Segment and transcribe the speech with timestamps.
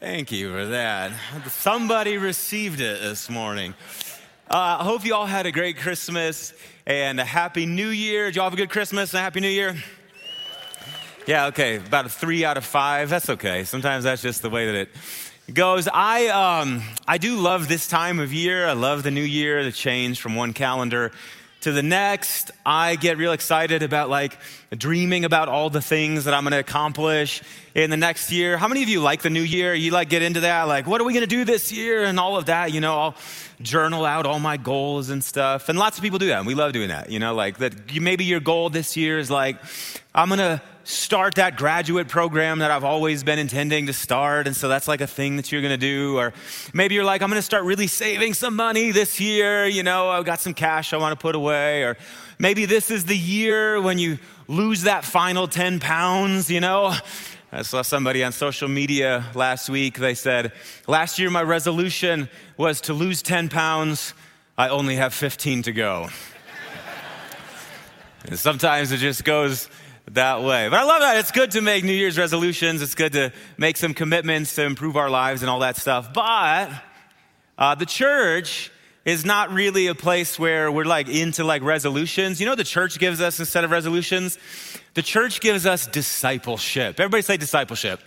[0.00, 1.12] Thank you for that.
[1.48, 3.74] Somebody received it this morning.
[4.50, 6.54] Uh, I hope you all had a great Christmas
[6.86, 8.26] and a happy new year.
[8.26, 9.76] Did you all have a good Christmas and a happy new year?
[11.26, 13.10] Yeah, okay, about a three out of five.
[13.10, 13.64] That's okay.
[13.64, 14.88] Sometimes that's just the way that it
[15.52, 15.88] goes.
[15.92, 18.66] I, um, I do love this time of year.
[18.66, 21.12] I love the new year, the change from one calendar
[21.62, 22.50] to the next.
[22.66, 24.36] I get real excited about like
[24.76, 27.42] dreaming about all the things that I'm going to accomplish
[27.74, 28.56] in the next year.
[28.56, 29.74] How many of you like the new year?
[29.74, 30.64] You like get into that?
[30.64, 32.72] Like, what are we to do this year and all of that?
[32.72, 33.14] You know, I'll
[33.60, 35.68] journal out all my goals and stuff.
[35.68, 36.38] And lots of people do that.
[36.38, 37.10] And we love doing that.
[37.10, 39.56] You know, like that maybe your goal this year is like,
[40.14, 44.46] I'm to start that graduate program that I've always been intending to start.
[44.46, 46.18] And so that's like a thing that you're going to do.
[46.18, 46.32] Or
[46.74, 49.66] maybe you're like, I'm going to start really saving some money this year.
[49.66, 51.84] You know, I've got some cash I want to put away.
[51.84, 51.96] Or
[52.38, 54.18] maybe this is the year when you
[54.48, 56.94] lose that final 10 pounds, you know.
[57.54, 59.98] I saw somebody on social media last week.
[59.98, 60.52] They said,
[60.86, 64.14] Last year my resolution was to lose 10 pounds.
[64.56, 66.08] I only have 15 to go.
[68.24, 69.68] and sometimes it just goes
[70.12, 70.70] that way.
[70.70, 71.18] But I love that.
[71.18, 72.80] It's good to make New Year's resolutions.
[72.80, 76.14] It's good to make some commitments to improve our lives and all that stuff.
[76.14, 76.70] But
[77.58, 78.71] uh, the church
[79.04, 82.40] is not really a place where we're like into like resolutions.
[82.40, 84.38] You know the church gives us instead of resolutions?
[84.94, 87.00] The church gives us discipleship.
[87.00, 88.00] Everybody say discipleship.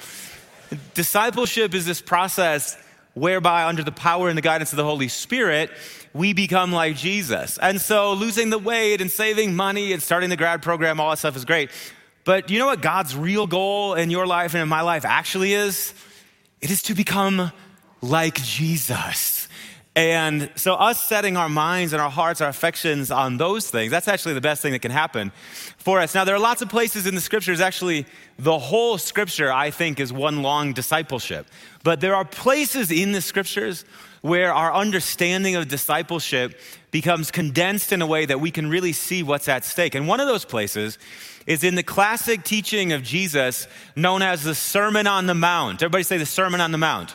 [0.93, 2.77] Discipleship is this process
[3.13, 5.71] whereby, under the power and the guidance of the Holy Spirit,
[6.13, 7.57] we become like Jesus.
[7.57, 11.17] And so, losing the weight and saving money and starting the grad program, all that
[11.17, 11.71] stuff is great.
[12.23, 15.53] But you know what God's real goal in your life and in my life actually
[15.53, 15.93] is?
[16.61, 17.51] It is to become
[18.01, 19.34] like Jesus.
[19.95, 24.09] And so, us setting our minds and our hearts, our affections on those things, that's
[24.09, 25.31] actually the best thing that can happen
[25.77, 26.13] for us.
[26.13, 28.05] Now, there are lots of places in the scriptures, actually,
[28.37, 31.47] the whole scripture, I think, is one long discipleship.
[31.83, 33.85] But there are places in the scriptures
[34.21, 36.59] where our understanding of discipleship
[36.91, 39.95] becomes condensed in a way that we can really see what's at stake.
[39.95, 40.97] And one of those places
[41.47, 45.81] is in the classic teaching of Jesus known as the Sermon on the Mount.
[45.81, 47.13] Everybody say the Sermon on the Mount.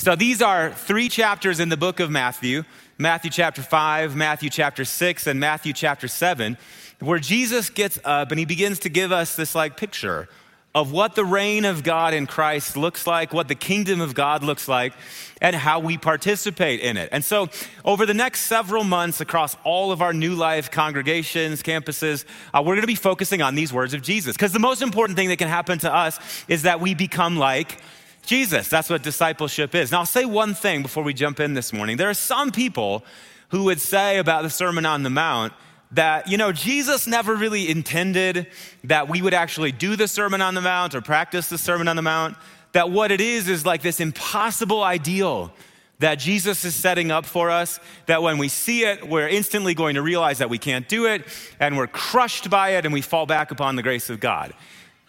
[0.00, 2.64] So these are three chapters in the book of Matthew
[2.96, 6.56] Matthew chapter 5, Matthew chapter 6, and Matthew chapter 7,
[7.00, 10.26] where Jesus gets up and he begins to give us this like picture
[10.74, 14.42] of what the reign of God in Christ looks like, what the kingdom of God
[14.42, 14.94] looks like,
[15.42, 17.10] and how we participate in it.
[17.12, 17.50] And so,
[17.84, 22.24] over the next several months across all of our new life congregations, campuses,
[22.54, 24.34] uh, we're going to be focusing on these words of Jesus.
[24.34, 26.18] Because the most important thing that can happen to us
[26.48, 27.82] is that we become like
[28.30, 28.68] Jesus.
[28.68, 29.90] That's what discipleship is.
[29.90, 31.96] Now, I'll say one thing before we jump in this morning.
[31.96, 33.04] There are some people
[33.48, 35.52] who would say about the Sermon on the Mount
[35.90, 38.46] that, you know, Jesus never really intended
[38.84, 41.96] that we would actually do the Sermon on the Mount or practice the Sermon on
[41.96, 42.36] the Mount.
[42.70, 45.52] That what it is is like this impossible ideal
[45.98, 49.96] that Jesus is setting up for us, that when we see it, we're instantly going
[49.96, 51.26] to realize that we can't do it,
[51.58, 54.54] and we're crushed by it, and we fall back upon the grace of God.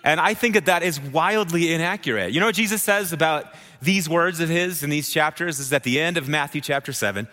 [0.04, 2.32] And I think that that is wildly inaccurate.
[2.32, 3.46] You know what Jesus says about
[3.82, 7.28] these words of his in these chapters is at the end of Matthew chapter 7.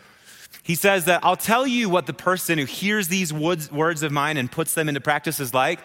[0.62, 4.36] He says that I'll tell you what the person who hears these words of mine
[4.36, 5.80] and puts them into practice is like.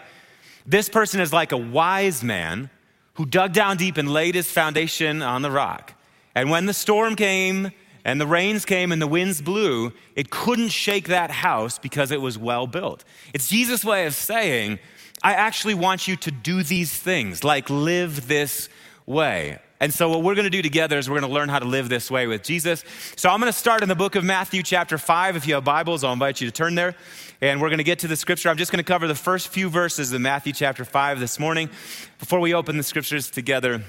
[0.66, 2.70] This person is like a wise man
[3.14, 5.94] who dug down deep and laid his foundation on the rock.
[6.34, 7.70] And when the storm came
[8.04, 12.20] and the rains came and the winds blew, it couldn't shake that house because it
[12.20, 13.04] was well built.
[13.32, 14.78] It's Jesus' way of saying,
[15.24, 18.68] I actually want you to do these things, like live this
[19.06, 19.58] way.
[19.80, 21.64] And so, what we're going to do together is we're going to learn how to
[21.64, 22.84] live this way with Jesus.
[23.16, 25.36] So, I'm going to start in the book of Matthew, chapter 5.
[25.36, 26.94] If you have Bibles, I'll invite you to turn there.
[27.40, 28.50] And we're going to get to the scripture.
[28.50, 31.70] I'm just going to cover the first few verses of Matthew, chapter 5 this morning.
[32.18, 33.82] Before we open the scriptures together,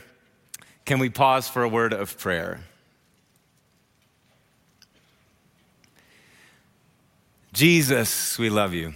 [0.86, 2.62] can we pause for a word of prayer?
[7.52, 8.94] Jesus, we love you.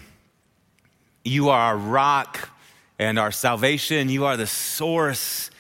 [1.30, 2.50] You are our rock
[2.98, 4.10] and our salvation.
[4.10, 5.52] You are the source.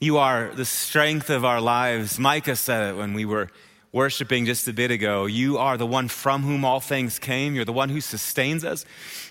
[0.00, 2.18] You are the strength of our lives.
[2.18, 3.50] Micah said it when we were
[3.92, 5.26] worshiping just a bit ago.
[5.26, 7.54] You are the one from whom all things came.
[7.54, 8.86] You're the one who sustains us.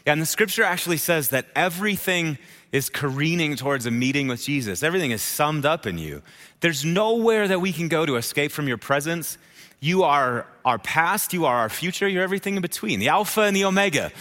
[0.05, 2.37] And the scripture actually says that everything
[2.71, 4.83] is careening towards a meeting with Jesus.
[4.83, 6.21] Everything is summed up in you.
[6.59, 9.37] There's nowhere that we can go to escape from your presence.
[9.79, 13.55] You are our past, you are our future, you're everything in between, the Alpha and
[13.55, 14.11] the Omega.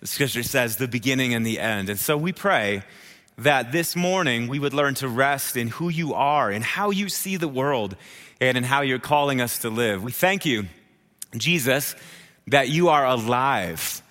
[0.00, 1.90] The scripture says the beginning and the end.
[1.90, 2.82] And so we pray
[3.36, 7.08] that this morning we would learn to rest in who you are and how you
[7.08, 7.96] see the world
[8.40, 10.02] and in how you're calling us to live.
[10.02, 10.66] We thank you,
[11.36, 11.94] Jesus,
[12.46, 14.02] that you are alive.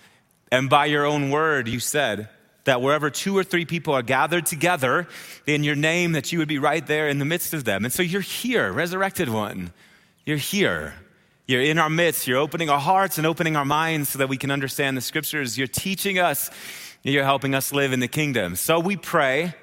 [0.51, 2.29] And by your own word, you said
[2.67, 5.07] that wherever two or three people are gathered together
[5.45, 7.85] in your name, that you would be right there in the midst of them.
[7.85, 9.71] And so you're here, resurrected one.
[10.25, 10.93] You're here.
[11.47, 12.27] You're in our midst.
[12.27, 15.57] You're opening our hearts and opening our minds so that we can understand the scriptures.
[15.57, 16.51] You're teaching us.
[17.03, 18.57] You're helping us live in the kingdom.
[18.57, 19.55] So we pray,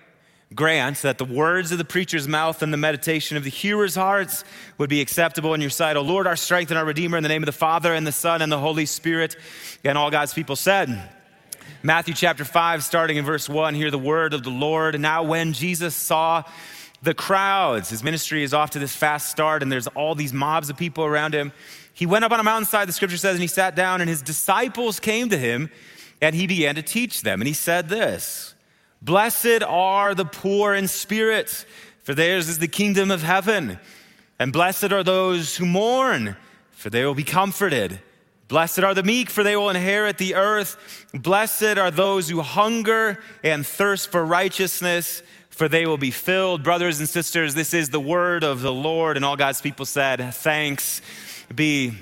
[0.55, 4.45] grant that the words of the preacher's mouth and the meditation of the hearer's hearts
[4.79, 5.99] would be acceptable in your sight.
[5.99, 8.13] O Lord, our strength and our Redeemer, in the name of the Father and the
[8.13, 9.37] Son and the Holy Spirit.
[9.85, 11.11] And all God's people said,
[11.83, 14.95] Matthew chapter 5, starting in verse 1, hear the word of the Lord.
[14.95, 16.43] And now, when Jesus saw
[17.03, 20.71] the crowds, his ministry is off to this fast start, and there's all these mobs
[20.71, 21.53] of people around him.
[21.93, 24.23] He went up on a mountainside, the scripture says, and he sat down, and his
[24.23, 25.71] disciples came to him,
[26.21, 27.41] and he began to teach them.
[27.41, 28.55] And he said this
[29.03, 31.67] Blessed are the poor in spirit,
[32.03, 33.79] for theirs is the kingdom of heaven.
[34.39, 36.37] And blessed are those who mourn,
[36.73, 38.01] for they will be comforted.
[38.49, 41.07] Blessed are the meek, for they will inherit the earth.
[41.15, 46.63] Blessed are those who hunger and thirst for righteousness, for they will be filled.
[46.63, 49.17] Brothers and sisters, this is the word of the Lord.
[49.17, 51.01] And all God's people said, Thanks
[51.55, 51.93] be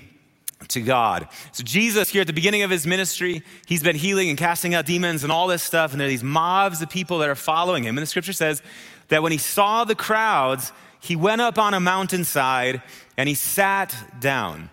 [0.69, 1.29] to God.
[1.53, 4.87] So, Jesus, here at the beginning of his ministry, he's been healing and casting out
[4.87, 5.93] demons and all this stuff.
[5.93, 7.97] And there are these mobs of people that are following him.
[7.97, 8.63] And the scripture says
[9.09, 12.83] that when he saw the crowds, he went up on a mountainside
[13.17, 14.71] and he sat down.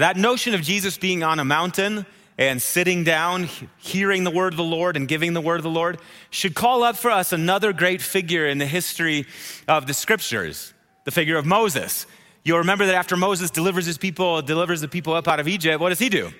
[0.00, 2.06] That notion of Jesus being on a mountain
[2.38, 3.48] and sitting down,
[3.78, 5.98] hearing the word of the Lord and giving the word of the Lord
[6.30, 9.26] should call up for us another great figure in the history
[9.66, 10.72] of the scriptures,
[11.04, 12.06] the figure of Moses.
[12.44, 15.80] You'll remember that after Moses delivers his people, delivers the people up out of Egypt,
[15.80, 16.30] what does he do?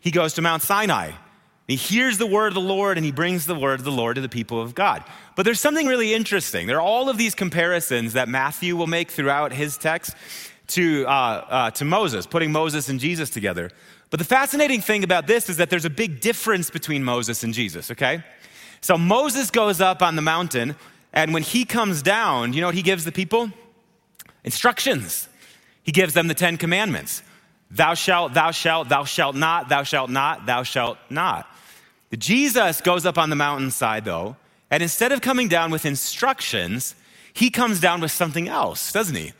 [0.00, 1.12] He goes to Mount Sinai.
[1.66, 4.16] He hears the word of the Lord and he brings the word of the Lord
[4.16, 5.04] to the people of God.
[5.34, 6.66] But there's something really interesting.
[6.66, 10.14] There are all of these comparisons that Matthew will make throughout his text
[10.68, 13.70] to, uh, uh, to Moses, putting Moses and Jesus together.
[14.10, 17.52] But the fascinating thing about this is that there's a big difference between Moses and
[17.52, 18.22] Jesus, okay?
[18.80, 20.76] So Moses goes up on the mountain,
[21.12, 23.50] and when he comes down, you know what he gives the people?
[24.44, 25.28] Instructions.
[25.82, 27.22] He gives them the Ten Commandments
[27.70, 31.46] Thou shalt, thou shalt, thou shalt not, thou shalt not, thou shalt not.
[32.16, 34.36] Jesus goes up on the mountainside, though,
[34.70, 36.94] and instead of coming down with instructions,
[37.34, 39.32] he comes down with something else, doesn't he?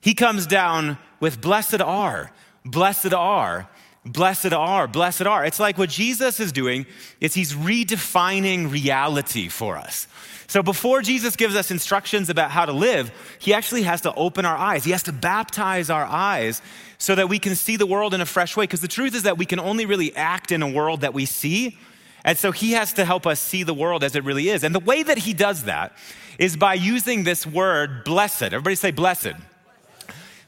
[0.00, 2.32] He comes down with blessed are,
[2.64, 3.68] blessed are,
[4.04, 5.44] blessed are, blessed are.
[5.44, 6.86] It's like what Jesus is doing
[7.20, 10.08] is he's redefining reality for us.
[10.46, 14.44] So before Jesus gives us instructions about how to live, he actually has to open
[14.44, 14.84] our eyes.
[14.84, 16.60] He has to baptize our eyes
[16.98, 18.64] so that we can see the world in a fresh way.
[18.64, 21.24] Because the truth is that we can only really act in a world that we
[21.24, 21.78] see.
[22.24, 24.64] And so he has to help us see the world as it really is.
[24.64, 25.92] And the way that he does that
[26.38, 28.42] is by using this word blessed.
[28.42, 29.34] Everybody say blessed.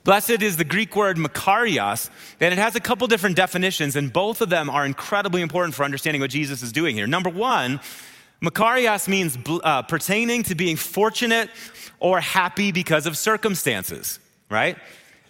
[0.04, 2.10] Blessed is the Greek word makarios,
[2.40, 5.84] and it has a couple different definitions, and both of them are incredibly important for
[5.84, 7.06] understanding what Jesus is doing here.
[7.06, 7.78] Number one,
[8.42, 11.50] makarios means uh, pertaining to being fortunate
[12.00, 14.18] or happy because of circumstances,
[14.50, 14.76] right?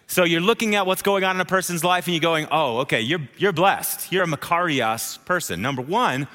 [0.07, 2.79] So you're looking at what's going on in a person's life and you're going, oh,
[2.79, 4.11] okay, you're, you're blessed.
[4.11, 6.29] You're a makarios person, number one.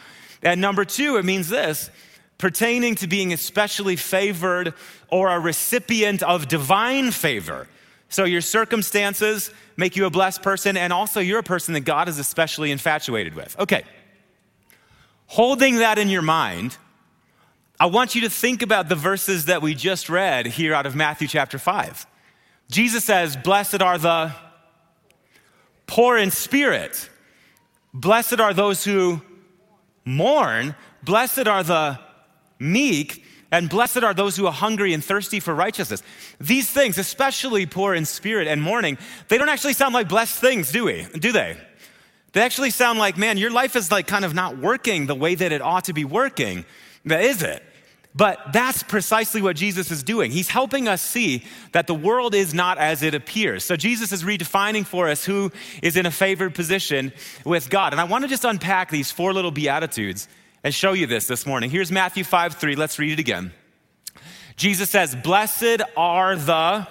[0.44, 1.90] And number two, it means this
[2.38, 4.76] pertaining to being especially favored
[5.10, 7.68] or a recipient of divine favor.
[8.10, 12.08] So your circumstances make you a blessed person, and also you're a person that God
[12.08, 13.58] is especially infatuated with.
[13.60, 13.84] Okay.
[15.28, 16.78] Holding that in your mind,
[17.80, 20.96] I want you to think about the verses that we just read here out of
[20.96, 22.08] Matthew chapter 5.
[22.72, 24.34] Jesus says, Blessed are the
[25.86, 27.10] poor in spirit.
[27.94, 29.22] Blessed are those who
[30.06, 30.76] mourn.
[31.04, 32.00] Blessed are the
[32.60, 36.04] meek and blessed are those who are hungry and thirsty for righteousness.
[36.40, 38.98] These things, especially poor in spirit and mourning,
[39.30, 41.08] they don't actually sound like blessed things, do we?
[41.18, 41.58] Do they?
[42.34, 45.36] They actually sound like, man, your life is like kind of not working the way
[45.36, 46.66] that it ought to be working.
[47.06, 47.64] That is it.
[48.14, 50.32] But that's precisely what Jesus is doing.
[50.32, 53.64] He's helping us see that the world is not as it appears.
[53.64, 55.52] So Jesus is redefining for us who
[55.84, 57.14] is in a favored position
[57.46, 57.94] with God.
[57.94, 60.28] And I want to just unpack these four little beatitudes
[60.68, 61.70] and show you this this morning.
[61.70, 62.76] Here's Matthew 5 3.
[62.76, 63.54] Let's read it again.
[64.58, 66.86] Jesus says, Blessed are the,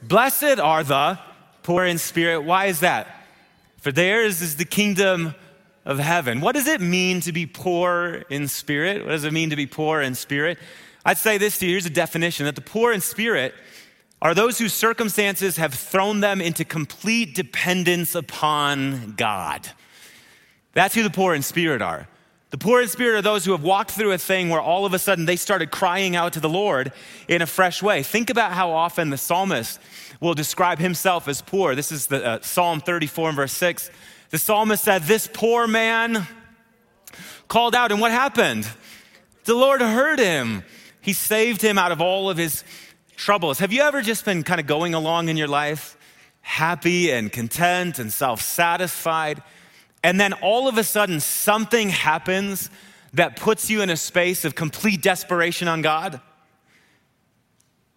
[0.00, 1.18] blessed are the
[1.64, 2.42] poor in spirit.
[2.42, 3.26] Why is that?
[3.78, 5.34] For theirs is the kingdom
[5.84, 6.40] of heaven.
[6.40, 9.02] What does it mean to be poor in spirit?
[9.02, 10.56] What does it mean to be poor in spirit?
[11.04, 13.56] I'd say this to you here's a definition that the poor in spirit
[14.20, 19.68] are those whose circumstances have thrown them into complete dependence upon God.
[20.74, 22.06] That's who the poor in spirit are.
[22.52, 24.92] The poor in spirit are those who have walked through a thing where all of
[24.92, 26.92] a sudden they started crying out to the Lord
[27.26, 28.02] in a fresh way.
[28.02, 29.80] Think about how often the psalmist
[30.20, 31.74] will describe himself as poor.
[31.74, 33.90] This is the uh, Psalm 34 and verse 6.
[34.28, 36.26] The psalmist said, This poor man
[37.48, 37.90] called out.
[37.90, 38.68] And what happened?
[39.44, 40.62] The Lord heard him.
[41.00, 42.64] He saved him out of all of his
[43.16, 43.60] troubles.
[43.60, 45.96] Have you ever just been kind of going along in your life,
[46.42, 49.42] happy and content and self satisfied?
[50.02, 52.70] And then all of a sudden, something happens
[53.12, 56.20] that puts you in a space of complete desperation on God?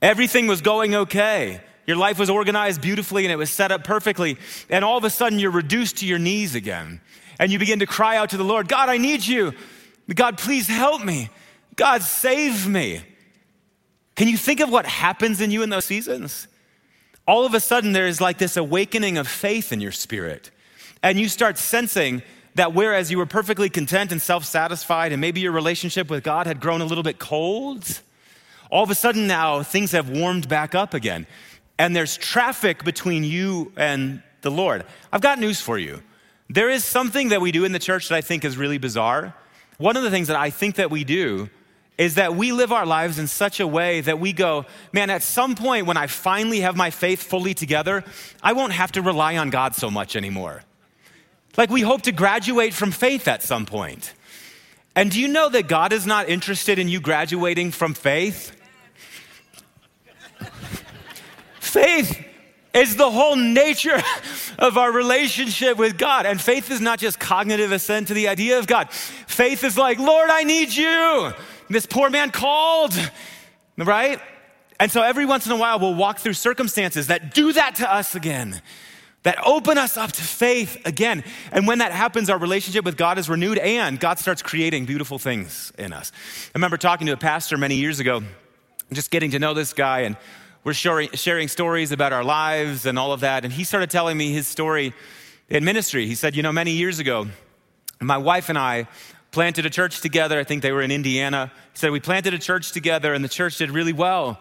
[0.01, 1.61] Everything was going okay.
[1.87, 4.37] Your life was organized beautifully and it was set up perfectly.
[4.69, 7.01] And all of a sudden, you're reduced to your knees again.
[7.39, 9.53] And you begin to cry out to the Lord God, I need you.
[10.13, 11.29] God, please help me.
[11.75, 13.01] God, save me.
[14.15, 16.47] Can you think of what happens in you in those seasons?
[17.27, 20.51] All of a sudden, there is like this awakening of faith in your spirit.
[21.05, 22.21] And you start sensing
[22.55, 26.47] that whereas you were perfectly content and self satisfied, and maybe your relationship with God
[26.47, 28.01] had grown a little bit cold,
[28.69, 31.27] all of a sudden now things have warmed back up again
[31.77, 36.01] and there's traffic between you and the Lord, I've got news for you.
[36.49, 39.33] There is something that we do in the church that I think is really bizarre.
[39.77, 41.49] One of the things that I think that we do
[41.97, 45.23] is that we live our lives in such a way that we go, man, at
[45.23, 48.03] some point when I finally have my faith fully together,
[48.43, 50.61] I won't have to rely on God so much anymore.
[51.57, 54.13] Like we hope to graduate from faith at some point.
[54.95, 58.55] And do you know that God is not interested in you graduating from faith?
[61.59, 62.25] Faith
[62.73, 64.01] is the whole nature
[64.59, 66.25] of our relationship with God.
[66.25, 68.91] And faith is not just cognitive assent to the idea of God.
[68.91, 71.33] Faith is like, Lord, I need you.
[71.69, 72.93] This poor man called,
[73.77, 74.19] right?
[74.79, 77.91] And so every once in a while, we'll walk through circumstances that do that to
[77.91, 78.61] us again,
[79.25, 81.23] that open us up to faith again.
[81.51, 85.17] And when that happens, our relationship with God is renewed and God starts creating beautiful
[85.17, 86.11] things in us.
[86.13, 88.21] I remember talking to a pastor many years ago,
[88.93, 90.15] just getting to know this guy and
[90.63, 93.43] we're sharing, stories about our lives and all of that.
[93.45, 94.93] And he started telling me his story
[95.49, 96.05] in ministry.
[96.05, 97.27] He said, You know, many years ago,
[97.99, 98.87] my wife and I
[99.31, 100.39] planted a church together.
[100.39, 101.51] I think they were in Indiana.
[101.73, 104.39] He said, We planted a church together, and the church did really well.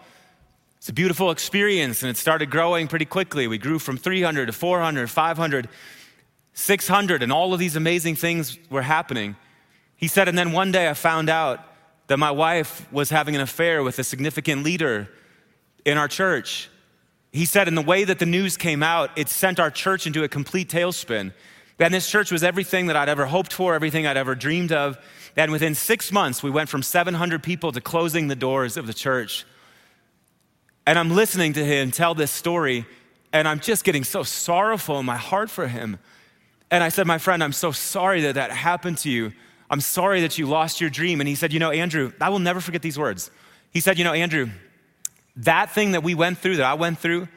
[0.85, 3.47] It's a beautiful experience, and it started growing pretty quickly.
[3.47, 5.69] We grew from 300 to 400, 500,
[6.53, 9.35] 600, and all of these amazing things were happening.
[9.97, 11.61] He said, And then one day I found out
[12.09, 15.09] that my wife was having an affair with a significant leader
[15.87, 16.69] in our church.
[17.33, 20.23] He said, in the way that the news came out, it sent our church into
[20.23, 21.33] a complete tailspin.
[21.79, 24.99] And this church was everything that I'd ever hoped for, everything I'd ever dreamed of.
[25.35, 28.93] And within six months, we went from 700 people to closing the doors of the
[28.93, 29.47] church.
[30.87, 32.85] And I'm listening to him tell this story,
[33.33, 35.99] and I'm just getting so sorrowful in my heart for him.
[36.71, 39.33] And I said, My friend, I'm so sorry that that happened to you.
[39.71, 41.21] I'm sorry that you lost your dream.
[41.21, 43.31] And he said, You know, Andrew, I will never forget these words.
[43.71, 44.51] He said, You know, Andrew,
[45.37, 47.29] that thing that we went through, that I went through,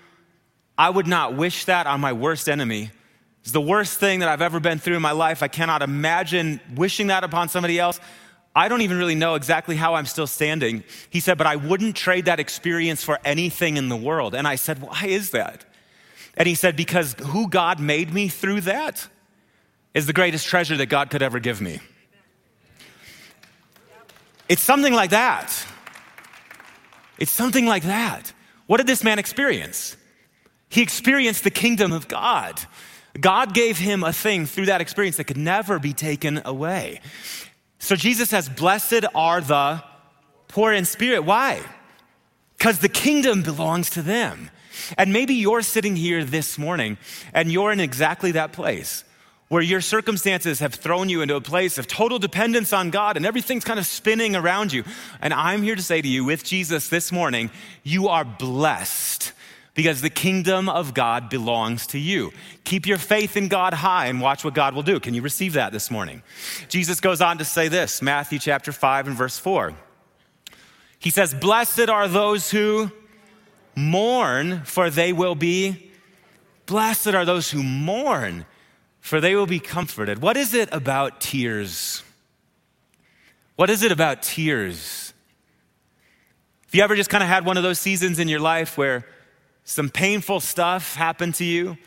[0.78, 2.92] I would not wish that on my worst enemy.
[3.42, 5.42] It's the worst thing that I've ever been through in my life.
[5.42, 8.00] I cannot imagine wishing that upon somebody else.
[8.58, 10.84] I don't even really know exactly how I'm still standing.
[11.12, 14.34] He said, but I wouldn't trade that experience for anything in the world.
[14.34, 15.64] And I said, why is that?
[16.36, 19.08] And he said, because who God made me through that
[19.94, 21.82] is the greatest treasure that God could ever give me.
[24.50, 25.54] It's something like that.
[27.20, 28.34] It's something like that.
[28.66, 29.96] What did this man experience?
[30.70, 32.60] He experienced the kingdom of God.
[33.20, 37.02] God gave him a thing through that experience that could never be taken away.
[37.88, 39.82] So Jesus says, Blessed are the
[40.50, 41.22] poor in spirit.
[41.22, 41.62] Why?
[42.58, 44.52] Because the kingdom belongs to them.
[44.98, 46.98] And maybe you're sitting here this morning
[47.34, 49.06] and you're in exactly that place
[49.48, 53.26] where your circumstances have thrown you into a place of total dependence on God and
[53.26, 54.84] everything's kind of spinning around you.
[55.22, 57.52] And I'm here to say to you, with Jesus this morning,
[57.84, 59.32] you are blessed
[59.78, 62.34] because the kingdom of God belongs to you.
[62.66, 65.00] Keep your faith in God high and watch what God will do.
[65.00, 66.22] Can you receive that this morning?
[66.68, 69.74] Jesus goes on to say this Matthew chapter 5 and verse 4.
[71.00, 72.92] He says, Blessed are those who
[73.76, 75.92] mourn, for they will be.
[76.66, 78.46] Blessed are those who mourn
[79.08, 80.22] for they will be comforted.
[80.22, 82.04] What is it about tears?
[83.56, 85.14] What is it about tears?
[86.68, 89.06] If you ever just kind of had one of those seasons in your life where
[89.70, 91.78] some painful stuff happened to you,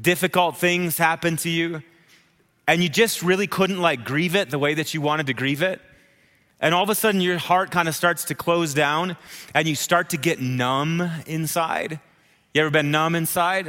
[0.00, 1.82] difficult things happened to you,
[2.68, 5.60] and you just really couldn't like grieve it the way that you wanted to grieve
[5.60, 5.80] it,
[6.60, 9.16] and all of a sudden your heart kind of starts to close down
[9.52, 11.98] and you start to get numb inside.
[12.54, 13.66] You ever been numb inside?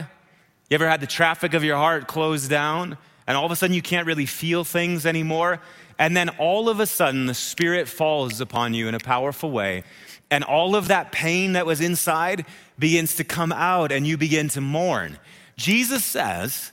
[0.70, 3.76] You ever had the traffic of your heart closed down and all of a sudden
[3.76, 5.60] you can't really feel things anymore?
[5.98, 9.84] And then all of a sudden the Spirit falls upon you in a powerful way.
[10.30, 12.46] And all of that pain that was inside
[12.78, 15.18] begins to come out and you begin to mourn.
[15.56, 16.72] Jesus says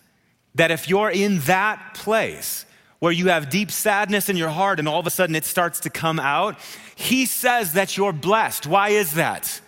[0.54, 2.66] that if you're in that place
[2.98, 5.80] where you have deep sadness in your heart and all of a sudden it starts
[5.80, 6.58] to come out,
[6.94, 8.66] he says that you're blessed.
[8.66, 9.60] Why is that?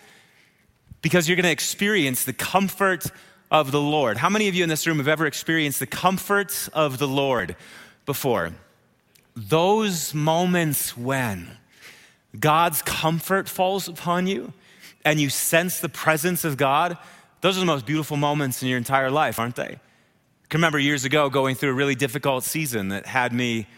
[1.03, 3.07] Because you're going to experience the comfort
[3.55, 4.17] of the Lord.
[4.17, 7.55] How many of you in this room have ever experienced the comforts of the Lord
[8.05, 8.51] before?
[9.37, 11.57] Those moments when
[12.37, 14.53] God's comfort falls upon you
[15.05, 16.99] and you sense the presence of God,
[17.43, 19.63] those are the most beautiful moments in your entire life, aren't they?
[19.63, 23.69] I can remember years ago going through a really difficult season that had me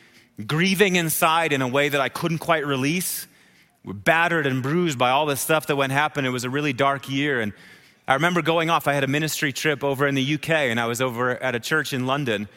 [0.47, 3.27] grieving inside in a way that I couldn't quite release.
[3.85, 6.25] We're battered and bruised by all the stuff that went happen.
[6.25, 7.43] It was a really dark year.
[7.43, 7.53] And
[8.09, 8.87] I remember going off.
[8.87, 11.61] I had a ministry trip over in the UK, and I was over at a
[11.61, 12.49] church in London.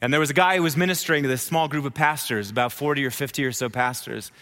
[0.00, 2.72] And there was a guy who was ministering to this small group of pastors, about
[2.72, 4.32] 40 or 50 or so pastors.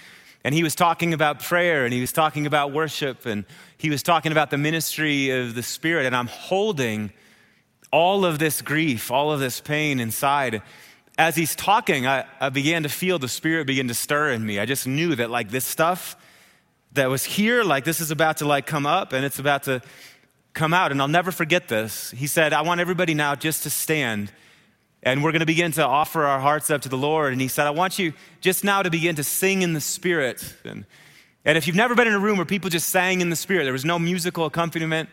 [0.45, 3.45] And he was talking about prayer and he was talking about worship and
[3.79, 6.07] he was talking about the ministry of the Spirit.
[6.07, 7.13] And I'm holding
[7.91, 10.63] all of this grief, all of this pain inside.
[11.17, 14.61] As he's talking, I, I began to feel the Spirit begin to stir in me.
[14.61, 16.17] I just knew that, like, this stuff
[16.93, 19.81] that was here, like, this is about to, like, come up and it's about to
[20.55, 20.93] come out.
[20.93, 22.11] And I'll never forget this.
[22.13, 24.33] He said, I want everybody now just to stand
[25.05, 27.33] and we're going to begin to offer our hearts up to the Lord.
[27.33, 30.55] And he said, I want you just now to begin to sing in the Spirit.
[30.65, 30.87] And,
[31.45, 33.65] and if you've never been in a room where people just sang in the Spirit,
[33.65, 35.11] there was no musical accompaniment,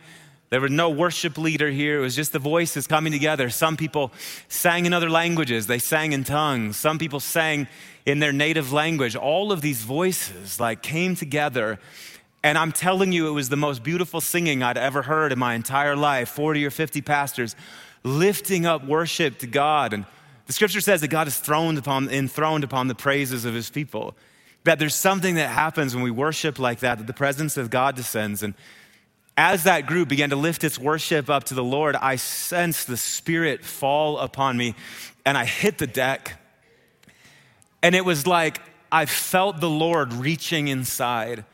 [0.50, 2.00] there was no worship leader here.
[2.00, 3.50] It was just the voices coming together.
[3.50, 4.13] Some people
[4.48, 6.77] sang in other languages, they sang in tongues.
[6.77, 7.67] Some people sang
[8.05, 9.17] in their native language.
[9.17, 11.79] All of these voices like came together.
[12.43, 15.53] And I'm telling you, it was the most beautiful singing I'd ever heard in my
[15.53, 16.29] entire life.
[16.29, 17.55] 40 or 50 pastors
[18.03, 19.93] lifting up worship to God.
[19.93, 20.05] And
[20.48, 24.15] the scripture says that God is throned upon, enthroned upon the praises of his people.
[24.63, 27.95] That there's something that happens when we worship like that, that the presence of God
[27.95, 28.41] descends.
[28.43, 28.55] And
[29.38, 32.98] as that group began to lift its worship up to the Lord, I sensed the
[32.98, 34.75] Spirit fall upon me
[35.25, 36.39] and I hit the deck.
[37.81, 38.60] And it was like
[38.91, 41.45] I felt the Lord reaching inside.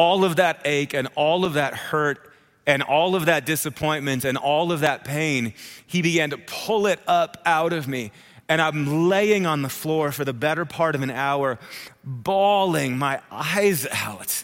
[0.00, 2.32] All of that ache and all of that hurt
[2.66, 5.52] and all of that disappointment and all of that pain,
[5.86, 8.10] he began to pull it up out of me.
[8.48, 11.58] And I'm laying on the floor for the better part of an hour,
[12.02, 14.42] bawling my eyes out.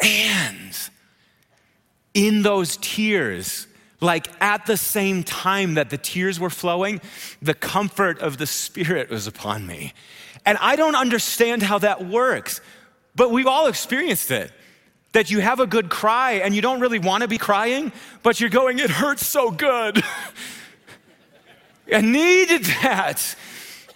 [0.00, 0.76] And
[2.12, 3.68] in those tears,
[4.00, 7.00] like at the same time that the tears were flowing,
[7.40, 9.92] the comfort of the Spirit was upon me.
[10.44, 12.60] And I don't understand how that works,
[13.14, 14.50] but we've all experienced it
[15.12, 17.92] that you have a good cry and you don't really want to be crying,
[18.22, 20.02] but you're going, it hurts so good.
[21.92, 23.34] I needed that.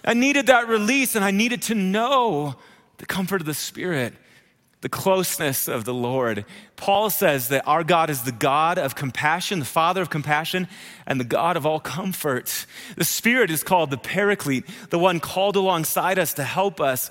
[0.03, 2.55] I needed that release and I needed to know
[2.97, 4.13] the comfort of the Spirit,
[4.81, 6.45] the closeness of the Lord.
[6.75, 10.67] Paul says that our God is the God of compassion, the Father of compassion,
[11.07, 12.65] and the God of all comfort.
[12.97, 17.09] The Spirit is called the Paraclete, the one called alongside us to help us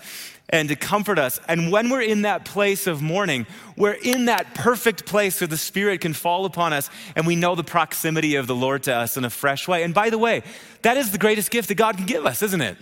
[0.51, 1.41] and to comfort us.
[1.49, 5.57] And when we're in that place of mourning, we're in that perfect place where the
[5.57, 9.17] Spirit can fall upon us and we know the proximity of the Lord to us
[9.17, 9.83] in a fresh way.
[9.83, 10.43] And by the way,
[10.83, 12.77] that is the greatest gift that God can give us, isn't it?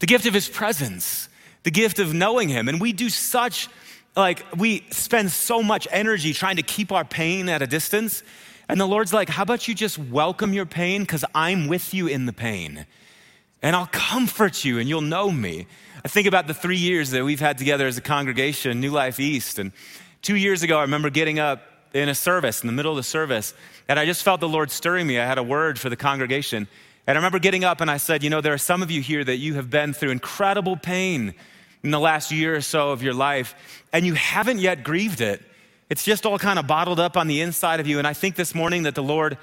[0.00, 1.28] The gift of His presence,
[1.62, 2.68] the gift of knowing Him.
[2.68, 3.68] And we do such,
[4.14, 8.22] like, we spend so much energy trying to keep our pain at a distance.
[8.68, 12.06] And the Lord's like, how about you just welcome your pain because I'm with you
[12.06, 12.86] in the pain
[13.62, 15.66] and I'll comfort you and you'll know me.
[16.02, 19.20] I think about the three years that we've had together as a congregation, New Life
[19.20, 19.58] East.
[19.58, 19.70] And
[20.22, 23.02] two years ago, I remember getting up in a service, in the middle of the
[23.02, 23.52] service,
[23.86, 25.18] and I just felt the Lord stirring me.
[25.18, 26.68] I had a word for the congregation.
[27.06, 29.02] And I remember getting up and I said, You know, there are some of you
[29.02, 31.34] here that you have been through incredible pain
[31.82, 33.54] in the last year or so of your life,
[33.92, 35.42] and you haven't yet grieved it.
[35.90, 37.98] It's just all kind of bottled up on the inside of you.
[37.98, 39.36] And I think this morning that the Lord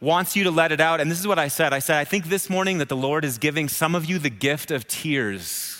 [0.00, 1.00] wants you to let it out.
[1.00, 3.24] And this is what I said I said, I think this morning that the Lord
[3.24, 5.71] is giving some of you the gift of tears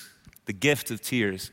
[0.47, 1.51] the gift of tears.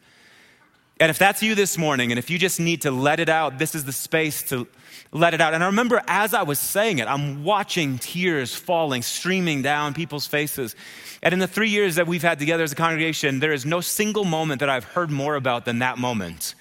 [0.99, 3.57] And if that's you this morning, and if you just need to let it out,
[3.57, 4.67] this is the space to
[5.13, 5.53] let it out.
[5.53, 10.27] And I remember as I was saying it, I'm watching tears falling, streaming down people's
[10.27, 10.75] faces.
[11.23, 13.79] And in the three years that we've had together as a congregation, there is no
[13.79, 16.53] single moment that I've heard more about than that moment.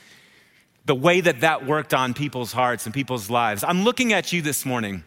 [0.87, 3.65] The way that that worked on people's hearts and people's lives.
[3.65, 5.03] I'm looking at you this morning.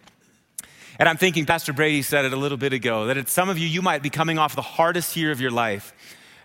[0.99, 3.57] And I'm thinking, Pastor Brady said it a little bit ago, that it's some of
[3.57, 5.93] you, you might be coming off the hardest year of your life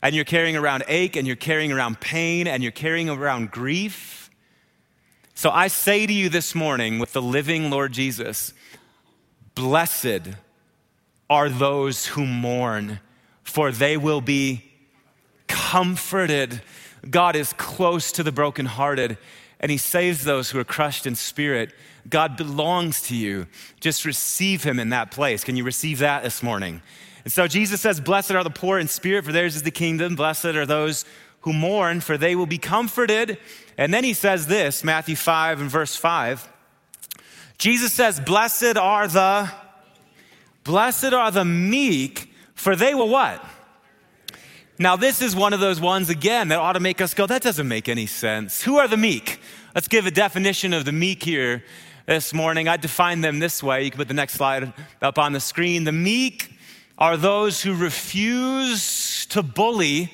[0.03, 4.31] and you're carrying around ache and you're carrying around pain and you're carrying around grief.
[5.35, 8.55] So I say to you this morning with the living Lord Jesus,
[9.55, 10.31] blessed
[11.29, 13.01] are those who mourn,
[13.43, 14.65] for they will be
[15.47, 16.63] comforted.
[17.09, 19.19] God is close to the brokenhearted
[19.61, 21.73] and he saves those who are crushed in spirit.
[22.09, 23.47] God belongs to you.
[23.81, 25.45] Just receive him in that place.
[25.45, 26.83] Can you receive that this morning?
[27.27, 30.15] And so Jesus says, Blessed are the poor in spirit, for theirs is the kingdom.
[30.15, 31.05] Blessed are those
[31.41, 33.37] who mourn, for they will be comforted.
[33.77, 36.49] And then he says this, Matthew 5 and verse 5.
[37.59, 39.51] Jesus says, Blessed are the
[40.63, 43.45] blessed are the meek, for they will what?
[44.79, 47.43] Now, this is one of those ones again that ought to make us go, that
[47.43, 48.63] doesn't make any sense.
[48.63, 49.41] Who are the meek?
[49.75, 51.65] Let's give a definition of the meek here
[52.07, 52.69] this morning.
[52.69, 53.83] I define them this way.
[53.83, 55.83] You can put the next slide up on the screen.
[55.83, 56.53] The meek
[56.99, 60.13] are those who refuse to bully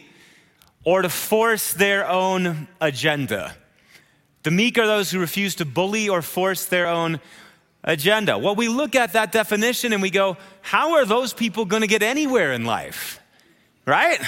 [0.84, 3.56] or to force their own agenda.
[4.42, 7.20] The meek are those who refuse to bully or force their own
[7.84, 8.38] agenda.
[8.38, 11.88] Well, we look at that definition and we go, how are those people going to
[11.88, 13.20] get anywhere in life?
[13.86, 14.20] Right?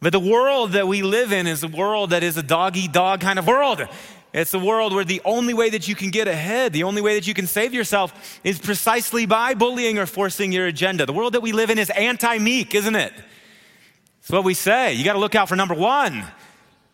[0.00, 2.92] But the world that we live in is a world that is a dog eat
[2.92, 3.86] dog kind of world.
[4.32, 7.14] It's a world where the only way that you can get ahead, the only way
[7.14, 11.06] that you can save yourself is precisely by bullying or forcing your agenda.
[11.06, 13.12] The world that we live in is anti meek, isn't it?
[13.14, 14.92] That's what we say.
[14.92, 16.24] You got to look out for number one.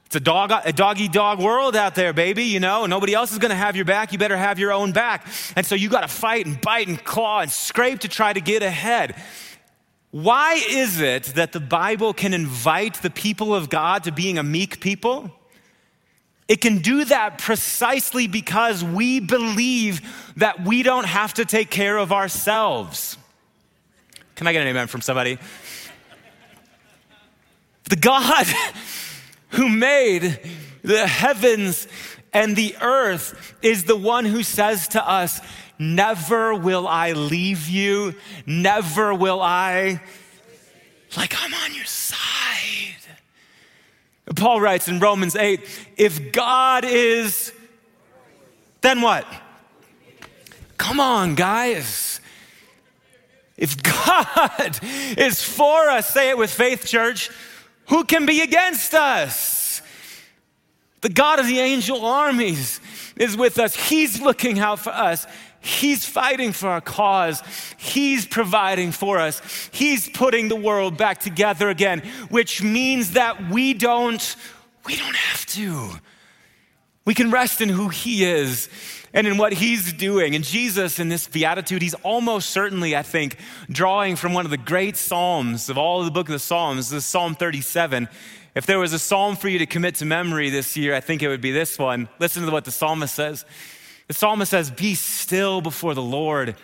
[0.06, 2.44] It's a dog, a doggy dog world out there, baby.
[2.44, 4.12] You know, nobody else is going to have your back.
[4.12, 5.26] You better have your own back.
[5.56, 8.40] And so you got to fight and bite and claw and scrape to try to
[8.42, 9.16] get ahead.
[10.10, 14.42] Why is it that the Bible can invite the people of God to being a
[14.42, 15.30] meek people?
[16.48, 20.00] It can do that precisely because we believe
[20.36, 23.16] that we don't have to take care of ourselves.
[24.34, 25.38] Can I get an amen from somebody?
[27.84, 28.46] The God
[29.50, 30.40] who made
[30.82, 31.86] the heavens
[32.32, 35.40] and the earth is the one who says to us,
[35.78, 38.14] Never will I leave you.
[38.46, 40.00] Never will I.
[41.16, 42.18] Like, I'm on your side.
[44.34, 45.60] Paul writes in Romans 8
[45.96, 47.52] if God is,
[48.80, 49.26] then what?
[50.76, 52.20] Come on, guys.
[53.56, 57.30] If God is for us, say it with faith, church,
[57.88, 59.82] who can be against us?
[61.02, 62.80] The God of the angel armies
[63.16, 63.74] is with us.
[63.74, 65.26] He's looking out for us.
[65.62, 67.42] He's fighting for our cause.
[67.76, 69.40] He's providing for us.
[69.72, 74.36] He's putting the world back together again, which means that we don't
[74.84, 75.90] we don't have to.
[77.04, 78.68] We can rest in who he is
[79.14, 80.34] and in what he's doing.
[80.34, 83.36] And Jesus, in this beatitude, he's almost certainly, I think,
[83.70, 86.90] drawing from one of the great Psalms of all of the book of the Psalms,
[86.90, 88.08] the Psalm 37.
[88.54, 91.22] If there was a psalm for you to commit to memory this year, I think
[91.22, 92.08] it would be this one.
[92.18, 93.44] Listen to what the psalmist says.
[94.08, 96.56] The psalmist says, Be still before the Lord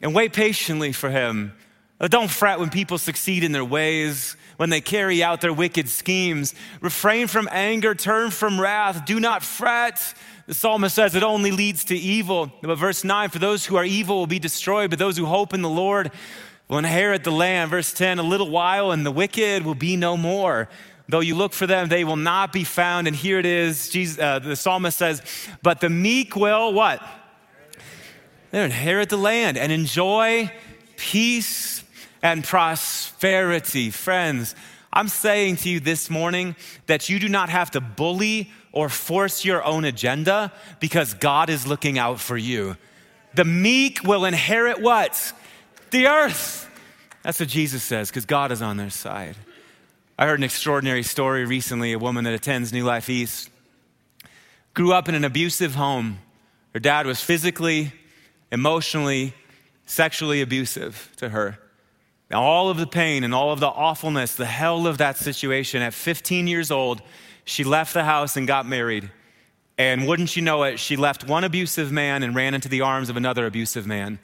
[0.00, 1.54] and wait patiently for him.
[2.00, 5.88] Uh, don't fret when people succeed in their ways, when they carry out their wicked
[5.88, 6.54] schemes.
[6.80, 9.06] Refrain from anger, turn from wrath.
[9.06, 10.14] Do not fret.
[10.46, 12.52] The psalmist says it only leads to evil.
[12.60, 15.54] But verse 9, for those who are evil will be destroyed, but those who hope
[15.54, 16.10] in the Lord
[16.68, 17.70] will inherit the land.
[17.70, 20.68] Verse 10, a little while and the wicked will be no more.
[21.08, 23.06] Though you look for them, they will not be found.
[23.06, 23.90] And here it is.
[23.90, 25.22] Jesus, uh, the psalmist says,
[25.62, 27.02] But the meek will what?
[28.50, 30.50] They'll inherit the land and enjoy
[30.96, 31.84] peace
[32.22, 33.90] and prosperity.
[33.90, 34.54] Friends,
[34.92, 39.44] I'm saying to you this morning that you do not have to bully or force
[39.44, 42.76] your own agenda because God is looking out for you.
[43.34, 45.32] The meek will inherit what?
[45.90, 46.70] The earth.
[47.22, 49.36] That's what Jesus says because God is on their side.
[50.16, 51.92] I heard an extraordinary story recently.
[51.92, 53.50] A woman that attends New Life East
[54.72, 56.20] grew up in an abusive home.
[56.72, 57.92] Her dad was physically,
[58.52, 59.34] emotionally,
[59.86, 61.58] sexually abusive to her.
[62.30, 65.82] Now, all of the pain and all of the awfulness, the hell of that situation,
[65.82, 67.02] at 15 years old,
[67.44, 69.10] she left the house and got married.
[69.78, 73.10] And wouldn't you know it, she left one abusive man and ran into the arms
[73.10, 74.20] of another abusive man.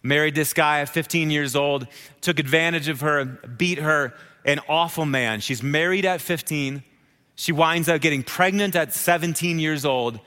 [0.00, 1.88] Married this guy at 15 years old,
[2.20, 5.40] took advantage of her, beat her, an awful man.
[5.40, 6.82] She's married at 15.
[7.36, 10.20] She winds up getting pregnant at 17 years old.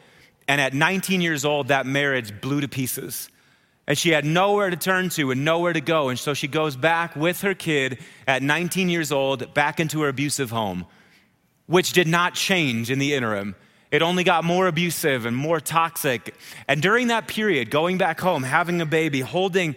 [0.47, 3.29] And at 19 years old, that marriage blew to pieces.
[3.85, 6.09] And she had nowhere to turn to and nowhere to go.
[6.09, 10.09] And so she goes back with her kid at 19 years old back into her
[10.09, 10.85] abusive home,
[11.67, 13.55] which did not change in the interim.
[13.89, 16.35] It only got more abusive and more toxic.
[16.67, 19.75] And during that period, going back home, having a baby, holding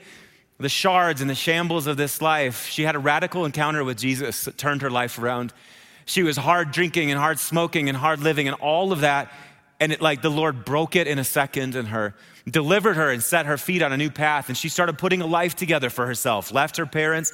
[0.61, 4.45] the shards and the shambles of this life, she had a radical encounter with Jesus
[4.45, 5.53] that turned her life around.
[6.05, 9.33] She was hard drinking and hard smoking and hard living and all of that.
[9.81, 12.15] And it like the Lord broke it in a second in her,
[12.47, 14.49] delivered her and set her feet on a new path.
[14.49, 17.33] And she started putting a life together for herself, left her parents,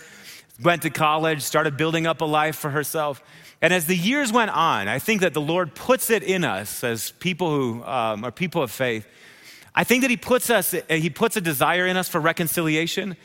[0.62, 3.20] went to college, started building up a life for herself.
[3.60, 6.84] And as the years went on, I think that the Lord puts it in us
[6.84, 9.08] as people who um, are people of faith
[9.76, 13.16] I think that he puts us, uh, he puts a desire in us for reconciliation.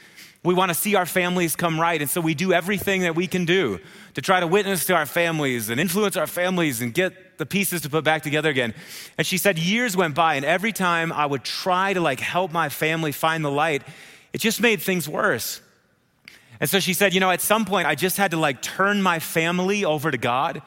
[0.43, 2.01] We want to see our families come right.
[2.01, 3.79] And so we do everything that we can do
[4.15, 7.81] to try to witness to our families and influence our families and get the pieces
[7.81, 8.73] to put back together again.
[9.17, 12.51] And she said years went by, and every time I would try to like help
[12.51, 13.83] my family find the light,
[14.33, 15.61] it just made things worse.
[16.59, 19.01] And so she said, you know, at some point I just had to like turn
[19.01, 20.61] my family over to God,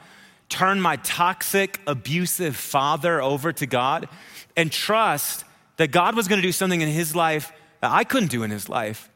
[0.49, 4.09] turn my toxic, abusive father over to God,
[4.57, 5.44] and trust
[5.77, 8.51] that God was going to do something in his life that I couldn't do in
[8.51, 9.09] his life.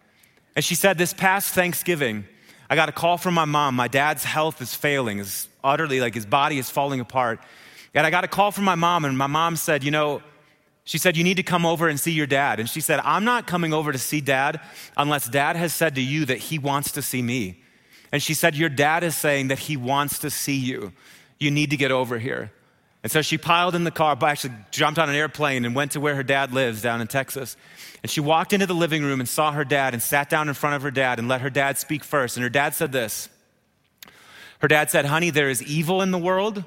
[0.56, 2.26] And she said, This past Thanksgiving,
[2.69, 3.76] I got a call from my mom.
[3.76, 7.39] My dad's health is failing, is utterly like his body is falling apart.
[7.93, 10.22] And I got a call from my mom, and my mom said, You know,
[10.84, 12.60] she said, You need to come over and see your dad.
[12.60, 14.60] And she said, I'm not coming over to see dad
[14.98, 17.63] unless dad has said to you that he wants to see me.
[18.12, 20.93] And she said, Your dad is saying that he wants to see you.
[21.39, 22.52] You need to get over here.
[23.01, 25.93] And so she piled in the car, but actually jumped on an airplane and went
[25.93, 27.55] to where her dad lives down in Texas.
[28.03, 30.53] And she walked into the living room and saw her dad and sat down in
[30.53, 32.35] front of her dad and let her dad speak first.
[32.35, 33.29] And her dad said this
[34.59, 36.65] Her dad said, Honey, there is evil in the world,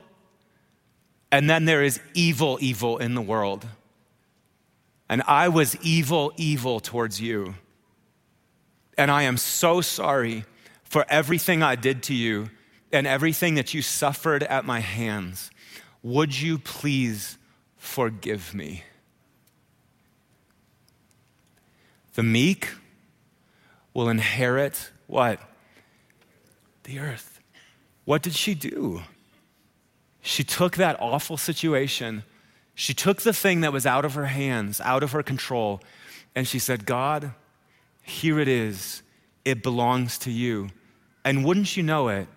[1.31, 3.67] and then there is evil, evil in the world.
[5.11, 7.55] And I was evil, evil towards you.
[8.97, 10.45] And I am so sorry
[10.85, 12.49] for everything I did to you
[12.93, 15.51] and everything that you suffered at my hands.
[16.03, 17.39] Would you please
[17.77, 18.85] forgive me?
[22.15, 22.71] The meek
[23.95, 25.41] will inherit what?
[26.85, 27.41] The earth.
[28.05, 29.03] What did she do?
[30.21, 32.23] She took that awful situation,
[32.75, 35.81] she took the thing that was out of her hands, out of her control,
[36.35, 37.33] and she said, God,
[38.03, 39.03] here it is.
[39.45, 40.69] It belongs to you.
[41.25, 42.29] And wouldn't you know it,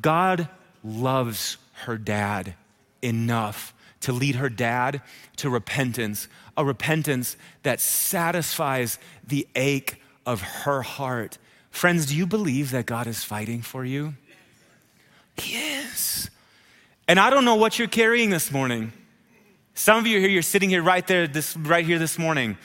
[0.00, 0.48] God
[0.84, 2.54] loves her dad
[3.02, 5.02] enough to lead her dad
[5.36, 11.38] to repentance, a repentance that satisfies the ache of her heart.
[11.70, 14.14] Friends, do you believe that God is fighting for you?
[15.36, 16.30] He is.
[17.08, 18.92] And I don't know what you're carrying this morning.
[19.74, 22.56] Some of you here, you're sitting here right there, this, right here this morning,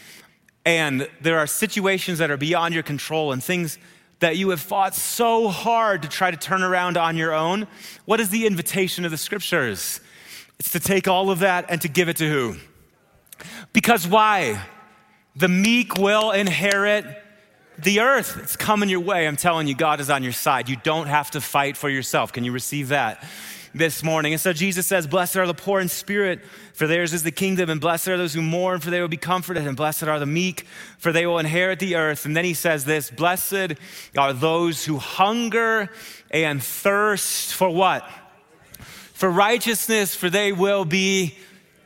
[0.65, 3.78] and there are situations that are beyond your control and things
[4.20, 7.67] that you have fought so hard to try to turn around on your own.
[8.06, 10.00] What is the invitation of the scriptures?
[10.62, 12.56] It's to take all of that and to give it to who?
[13.74, 14.62] Because why?
[15.36, 17.04] The meek will inherit
[17.80, 18.38] the earth.
[18.43, 19.28] It's coming your way.
[19.28, 20.69] I'm telling you, God is on your side.
[20.69, 22.32] You don't have to fight for yourself.
[22.32, 23.24] Can you receive that?
[23.74, 24.34] this morning.
[24.34, 26.43] And so Jesus says, Blessed are the poor in spirit,
[26.74, 29.15] for theirs is the kingdom, and blessed are those who mourn, for they will be
[29.15, 30.65] comforted, and blessed are the meek,
[30.97, 32.26] for they will inherit the earth.
[32.26, 33.76] And then he says this Blessed
[34.17, 35.89] are those who hunger
[36.32, 38.06] and thirst for what?
[39.22, 41.36] For righteousness, for they will be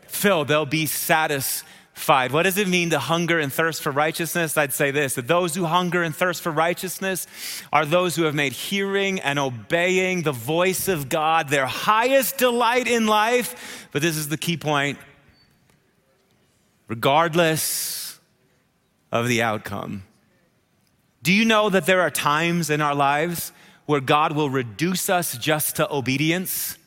[0.08, 0.48] filled.
[0.48, 2.32] They'll be satisfied.
[2.32, 4.58] What does it mean to hunger and thirst for righteousness?
[4.58, 7.28] I'd say this that those who hunger and thirst for righteousness
[7.74, 12.88] are those who have made hearing and obeying the voice of God their highest delight
[12.88, 13.90] in life.
[13.92, 14.98] But this is the key point
[16.88, 18.18] regardless
[19.12, 20.04] of the outcome.
[21.22, 23.52] Do you know that there are times in our lives
[23.88, 26.78] where God will reduce us just to obedience?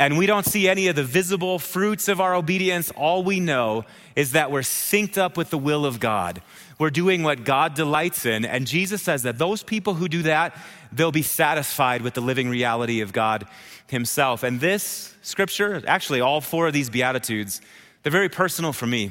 [0.00, 3.84] And we don't see any of the visible fruits of our obedience, all we know
[4.16, 6.40] is that we're synced up with the will of God.
[6.78, 8.46] We're doing what God delights in.
[8.46, 10.56] And Jesus says that those people who do that,
[10.90, 13.46] they'll be satisfied with the living reality of God
[13.88, 14.42] Himself.
[14.42, 17.60] And this scripture, actually, all four of these Beatitudes,
[18.02, 19.10] they're very personal for me.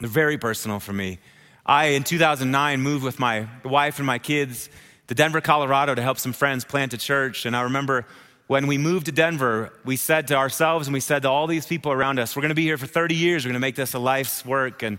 [0.00, 1.20] They're very personal for me.
[1.64, 4.70] I, in 2009, moved with my wife and my kids
[5.06, 7.46] to Denver, Colorado to help some friends plant a church.
[7.46, 8.06] And I remember
[8.50, 11.66] when we moved to Denver, we said to ourselves and we said to all these
[11.66, 13.44] people around us, we're going to be here for 30 years.
[13.44, 14.82] We're going to make this a life's work.
[14.82, 14.98] And,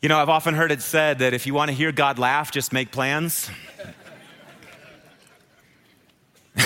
[0.00, 2.50] you know, I've often heard it said that if you want to hear God laugh,
[2.50, 3.48] just make plans.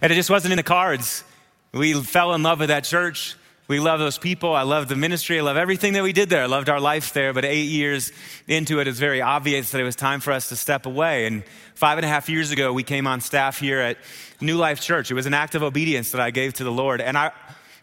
[0.00, 1.22] and it just wasn't in the cards.
[1.70, 3.36] We fell in love with that church.
[3.68, 4.54] We love those people.
[4.54, 5.40] I love the ministry.
[5.40, 6.42] I love everything that we did there.
[6.42, 7.32] I loved our life there.
[7.32, 8.12] But eight years
[8.46, 11.26] into it, it's very obvious that it was time for us to step away.
[11.26, 11.42] And
[11.74, 13.98] five and a half years ago, we came on staff here at
[14.40, 15.10] New Life Church.
[15.10, 17.00] It was an act of obedience that I gave to the Lord.
[17.00, 17.32] And I,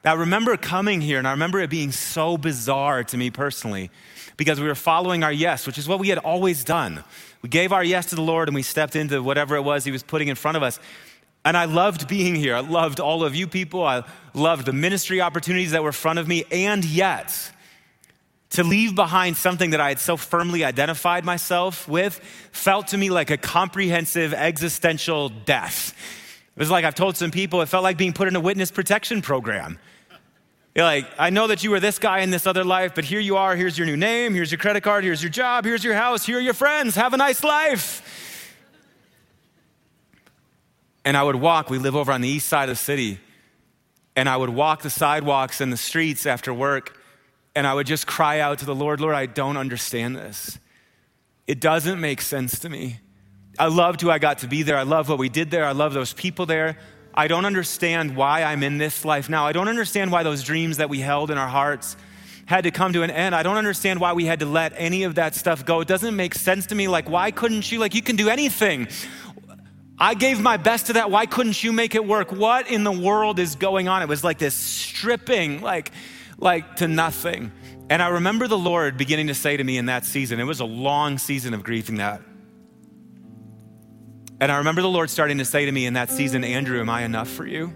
[0.06, 3.92] I remember coming here, and I remember it being so bizarre to me personally
[4.38, 7.04] because we were following our yes, which is what we had always done.
[7.42, 9.92] We gave our yes to the Lord and we stepped into whatever it was He
[9.92, 10.80] was putting in front of us.
[11.46, 12.56] And I loved being here.
[12.56, 13.84] I loved all of you people.
[13.84, 14.04] I
[14.34, 16.46] loved the ministry opportunities that were in front of me.
[16.52, 17.52] And yet,
[18.52, 22.20] to leave behind something that I had so firmly identified myself with
[22.52, 25.94] felt to me like a comprehensive existential death.
[26.56, 28.70] It was like I've told some people, it felt like being put in a witness
[28.70, 29.80] protection program.
[30.76, 33.20] You're like, I know that you were this guy in this other life, but here
[33.20, 33.56] you are.
[33.56, 34.34] Here's your new name.
[34.34, 35.04] Here's your credit card.
[35.04, 35.66] Here's your job.
[35.66, 36.26] Here's your house.
[36.26, 36.96] Here are your friends.
[36.96, 38.33] Have a nice life.
[41.06, 41.70] And I would walk.
[41.70, 43.20] We live over on the east side of the city.
[44.16, 47.00] And I would walk the sidewalks and the streets after work.
[47.56, 50.60] And I would just cry out to the Lord, Lord, I don't understand this.
[51.46, 53.00] It doesn't make sense to me.
[53.60, 54.78] I loved who I got to be there.
[54.78, 55.66] I love what we did there.
[55.66, 56.78] I love those people there.
[57.14, 59.46] I don't understand why I'm in this life now.
[59.46, 61.96] I don't understand why those dreams that we held in our hearts
[62.46, 63.36] had to come to an end.
[63.36, 65.82] I don't understand why we had to let any of that stuff go.
[65.82, 66.88] It doesn't make sense to me.
[66.88, 67.80] Like, why couldn't you?
[67.80, 68.88] Like, you can do anything.
[70.04, 71.10] I gave my best to that.
[71.12, 72.34] Why couldn't you make it work?
[72.34, 74.02] What in the world is going on?
[74.02, 75.94] It was like this stripping, like,
[76.38, 77.54] like to nothing.
[77.90, 80.60] And I remember the Lord beginning to say to me in that season, it was
[80.60, 82.22] a long season of grieving that.
[84.42, 86.90] And I remember the Lord starting to say to me in that season, Andrew, am
[86.90, 87.74] I enough for you?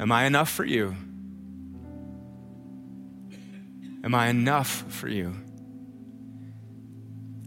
[0.00, 0.96] Am I enough for you?
[4.02, 5.34] Am I enough for you?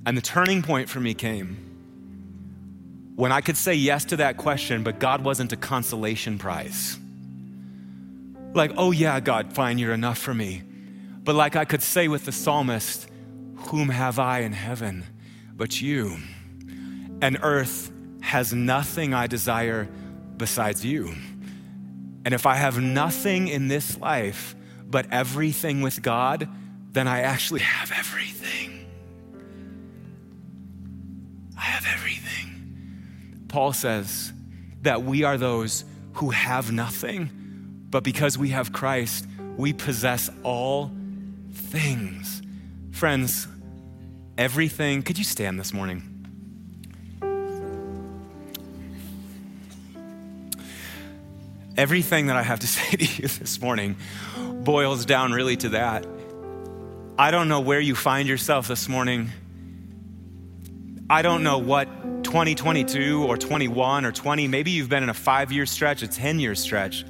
[0.05, 1.57] And the turning point for me came
[3.15, 6.97] when I could say yes to that question, but God wasn't a consolation prize.
[8.53, 10.63] Like, oh yeah, God, fine, you're enough for me.
[11.23, 13.07] But like I could say with the psalmist,
[13.67, 15.05] Whom have I in heaven?
[15.55, 16.17] but you.
[17.21, 19.87] And earth has nothing I desire
[20.37, 21.13] besides you.
[22.25, 26.47] And if I have nothing in this life but everything with God,
[26.91, 28.82] then I actually have everything.
[31.83, 33.45] Have everything.
[33.47, 34.33] Paul says
[34.81, 37.29] that we are those who have nothing,
[37.89, 40.91] but because we have Christ, we possess all
[41.51, 42.41] things.
[42.91, 43.47] Friends,
[44.37, 45.03] everything.
[45.03, 46.09] Could you stand this morning?
[51.75, 53.95] Everything that I have to say to you this morning
[54.63, 56.05] boils down really to that.
[57.17, 59.29] I don't know where you find yourself this morning.
[61.13, 61.85] I don't know what
[62.23, 66.39] 2022 or 21 or 20, maybe you've been in a five year stretch, a 10
[66.39, 67.05] year stretch,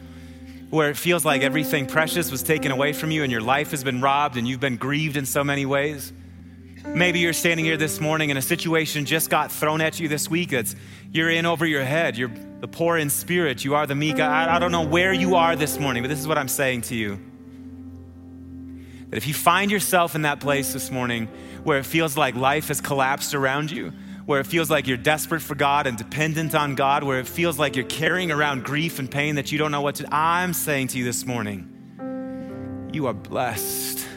[0.69, 3.81] where it feels like everything precious was taken away from you and your life has
[3.81, 6.11] been robbed and you've been grieved in so many ways.
[6.85, 10.29] Maybe you're standing here this morning and a situation just got thrown at you this
[10.29, 10.75] week that's
[11.13, 12.17] you're in over your head.
[12.17, 13.63] You're the poor in spirit.
[13.63, 14.19] You are the meek.
[14.19, 16.81] I, I don't know where you are this morning, but this is what I'm saying
[16.81, 17.21] to you.
[19.11, 21.29] That if you find yourself in that place this morning
[21.63, 23.91] where it feels like life has collapsed around you,
[24.25, 27.59] where it feels like you're desperate for God and dependent on God, where it feels
[27.59, 30.87] like you're carrying around grief and pain that you don't know what to, I'm saying
[30.89, 34.07] to you this morning, you are blessed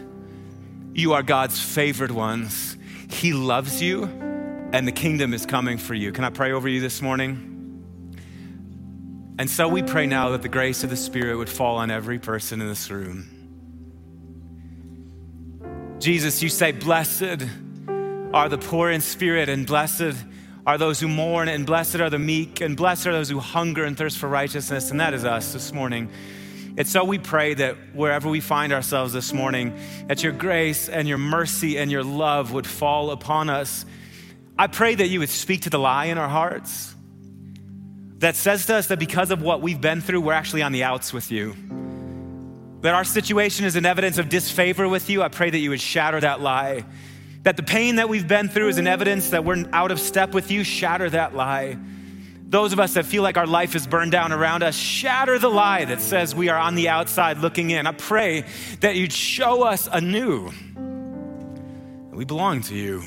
[0.97, 2.79] you are God's favored ones.
[3.11, 6.11] He loves you, and the kingdom is coming for you.
[6.11, 7.53] Can I pray over you this morning?
[9.39, 12.19] And so we pray now that the grace of the Spirit would fall on every
[12.19, 13.36] person in this room.
[15.99, 17.47] Jesus, you say, Blessed
[18.33, 20.15] are the poor in spirit, and blessed
[20.67, 23.85] are those who mourn, and blessed are the meek, and blessed are those who hunger
[23.85, 24.91] and thirst for righteousness.
[24.91, 26.11] And that is us this morning.
[26.79, 29.75] And so we pray that wherever we find ourselves this morning,
[30.09, 33.87] that your grace and your mercy and your love would fall upon us.
[34.59, 36.95] I pray that you would speak to the lie in our hearts
[38.19, 40.85] that says to us that because of what we've been through, we're actually on the
[40.85, 41.55] outs with you.
[42.83, 45.23] That our situation is an evidence of disfavor with you.
[45.23, 46.85] I pray that you would shatter that lie.
[47.43, 50.35] That the pain that we've been through is an evidence that we're out of step
[50.35, 50.65] with you.
[50.65, 51.79] Shatter that lie.
[52.49, 55.49] Those of us that feel like our life is burned down around us, shatter the
[55.49, 57.89] lie that says we are on the outside looking in.
[57.89, 58.45] I pray
[58.81, 63.03] that you'd show us anew that we belong to you,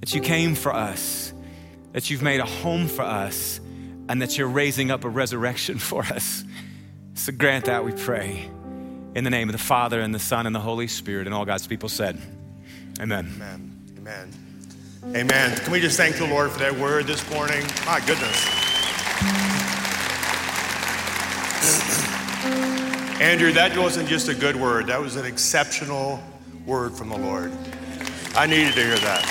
[0.00, 1.32] that you came for us,
[1.92, 3.60] that you've made a home for us,
[4.08, 6.44] and that you're raising up a resurrection for us.
[7.14, 8.48] So grant that, we pray.
[9.14, 11.46] In the name of the Father, and the Son, and the Holy Spirit, and all
[11.46, 12.20] God's people said,
[13.00, 13.32] Amen.
[13.36, 13.80] Amen.
[13.98, 14.32] Amen.
[15.16, 15.56] Amen.
[15.56, 17.64] Can we just thank the Lord for that word this morning?
[17.86, 18.46] My goodness.
[23.20, 26.20] Andrew, that wasn't just a good word, that was an exceptional
[26.66, 27.52] word from the Lord.
[28.36, 29.24] I needed to hear that.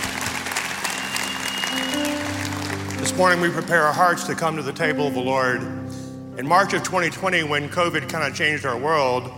[2.97, 5.61] This morning, we prepare our hearts to come to the table of the Lord.
[6.37, 9.31] In March of 2020, when COVID kind of changed our world,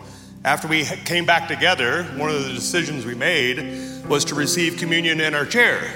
[0.45, 5.19] after we came back together, one of the decisions we made was to receive communion
[5.19, 5.91] in our chair.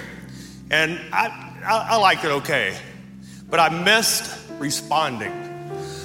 [0.70, 2.76] And I, I, I liked it okay.
[3.50, 5.32] But I missed responding.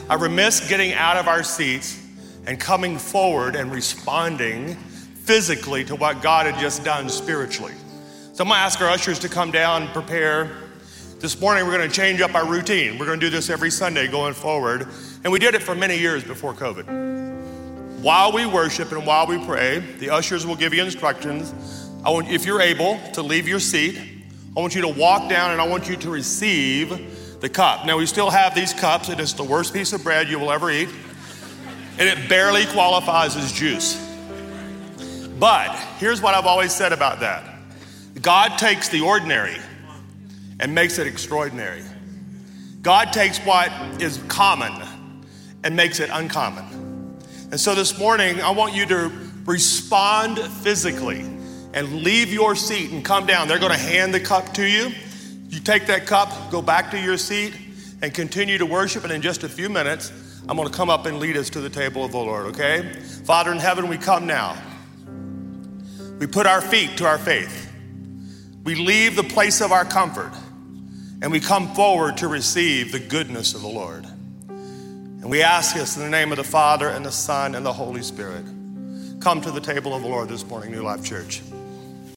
[0.09, 2.01] I missed getting out of our seats
[2.47, 7.75] and coming forward and responding physically to what God had just done spiritually.
[8.33, 10.51] So I'm gonna ask our ushers to come down and prepare.
[11.19, 12.99] This morning we're gonna change up our routine.
[12.99, 14.87] We're gonna do this every Sunday going forward.
[15.25, 17.28] And we did it for many years before COVID.
[18.03, 21.53] While we worship and while we pray, the ushers will give you instructions.
[22.05, 23.99] I want, if you're able to leave your seat,
[24.57, 27.87] I want you to walk down and I want you to receive the cup.
[27.87, 29.09] Now, we still have these cups.
[29.09, 30.89] It is the worst piece of bread you will ever eat,
[31.99, 34.05] and it barely qualifies as juice.
[35.39, 37.45] But here's what I've always said about that
[38.23, 39.57] God takes the ordinary
[40.61, 41.83] and makes it extraordinary.
[42.83, 44.73] God takes what is common
[45.65, 46.78] and makes it uncommon.
[47.51, 49.11] And so this morning, I want you to
[49.45, 51.21] respond physically
[51.73, 53.49] and leave your seat and come down.
[53.49, 54.93] They're going to hand the cup to you.
[55.49, 57.55] You take that cup, go back to your seat,
[58.03, 59.05] and continue to worship.
[59.05, 60.13] And in just a few minutes,
[60.47, 62.93] I'm going to come up and lead us to the table of the Lord, okay?
[63.25, 64.57] Father in heaven, we come now.
[66.19, 67.73] We put our feet to our faith.
[68.65, 70.33] We leave the place of our comfort
[71.23, 74.07] and we come forward to receive the goodness of the Lord.
[75.21, 77.73] And we ask this in the name of the Father and the Son and the
[77.73, 78.45] Holy Spirit.
[79.21, 81.43] Come to the table of the Lord this morning, New Life Church.